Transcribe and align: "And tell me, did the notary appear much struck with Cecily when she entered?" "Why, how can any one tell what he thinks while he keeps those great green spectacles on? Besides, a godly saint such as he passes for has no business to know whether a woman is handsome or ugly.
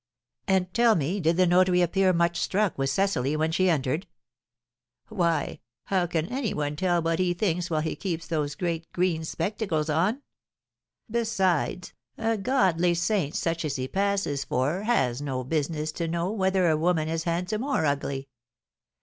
"And 0.47 0.73
tell 0.73 0.95
me, 0.95 1.19
did 1.19 1.37
the 1.37 1.45
notary 1.45 1.79
appear 1.83 2.11
much 2.11 2.41
struck 2.41 2.75
with 2.75 2.89
Cecily 2.89 3.35
when 3.35 3.51
she 3.51 3.69
entered?" 3.69 4.07
"Why, 5.09 5.59
how 5.85 6.07
can 6.07 6.25
any 6.29 6.55
one 6.55 6.75
tell 6.75 7.03
what 7.03 7.19
he 7.19 7.35
thinks 7.35 7.69
while 7.69 7.81
he 7.81 7.95
keeps 7.95 8.25
those 8.25 8.55
great 8.55 8.91
green 8.93 9.23
spectacles 9.23 9.91
on? 9.91 10.23
Besides, 11.07 11.93
a 12.17 12.35
godly 12.35 12.95
saint 12.95 13.35
such 13.35 13.63
as 13.63 13.75
he 13.75 13.87
passes 13.87 14.43
for 14.43 14.81
has 14.85 15.21
no 15.21 15.43
business 15.43 15.91
to 15.91 16.07
know 16.07 16.31
whether 16.31 16.67
a 16.67 16.75
woman 16.77 17.07
is 17.07 17.25
handsome 17.25 17.63
or 17.63 17.85
ugly. 17.85 18.27